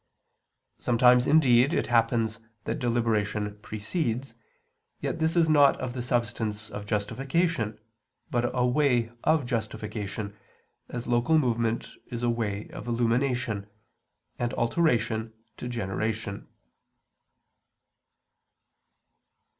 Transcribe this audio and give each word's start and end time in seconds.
Sometimes, 0.79 1.27
indeed, 1.27 1.75
it 1.75 1.85
happens 1.85 2.39
that 2.63 2.79
deliberation 2.79 3.59
precedes, 3.61 4.33
yet 4.99 5.19
this 5.19 5.35
is 5.35 5.47
not 5.47 5.79
of 5.79 5.93
the 5.93 6.01
substance 6.01 6.71
of 6.71 6.87
justification, 6.87 7.77
but 8.31 8.49
a 8.51 8.65
way 8.65 9.11
of 9.23 9.45
justification; 9.45 10.35
as 10.89 11.05
local 11.05 11.37
movement 11.37 11.91
is 12.07 12.23
a 12.23 12.31
way 12.31 12.67
of 12.71 12.87
illumination, 12.87 13.67
and 14.39 14.55
alteration 14.55 15.33
to 15.57 15.67
generation. 15.67 16.47